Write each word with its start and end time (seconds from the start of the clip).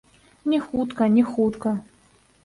Не 0.53 0.59
хутка, 0.69 1.07
не 1.17 1.23
хутка. 1.23 1.73